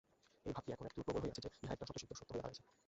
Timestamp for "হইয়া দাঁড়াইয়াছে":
2.33-2.63